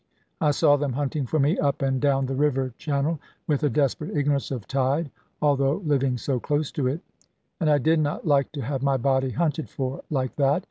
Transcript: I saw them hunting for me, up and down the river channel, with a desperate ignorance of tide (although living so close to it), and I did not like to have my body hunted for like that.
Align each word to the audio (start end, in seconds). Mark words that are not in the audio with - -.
I 0.41 0.49
saw 0.49 0.77
them 0.77 0.93
hunting 0.93 1.27
for 1.27 1.37
me, 1.37 1.59
up 1.59 1.83
and 1.83 2.01
down 2.01 2.25
the 2.25 2.33
river 2.33 2.73
channel, 2.79 3.19
with 3.45 3.61
a 3.61 3.69
desperate 3.69 4.17
ignorance 4.17 4.49
of 4.49 4.67
tide 4.67 5.11
(although 5.43 5.75
living 5.85 6.17
so 6.17 6.39
close 6.39 6.71
to 6.71 6.87
it), 6.87 7.01
and 7.59 7.69
I 7.69 7.77
did 7.77 7.99
not 7.99 8.25
like 8.25 8.51
to 8.53 8.61
have 8.61 8.81
my 8.81 8.97
body 8.97 9.29
hunted 9.29 9.69
for 9.69 10.01
like 10.09 10.35
that. 10.37 10.59